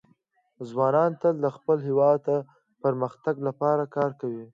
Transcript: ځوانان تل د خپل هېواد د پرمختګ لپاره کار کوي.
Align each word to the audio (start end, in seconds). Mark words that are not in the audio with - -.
ځوانان 0.69 1.11
تل 1.21 1.35
د 1.41 1.47
خپل 1.55 1.77
هېواد 1.87 2.17
د 2.27 2.31
پرمختګ 2.83 3.35
لپاره 3.47 3.83
کار 3.95 4.11
کوي. 4.21 4.45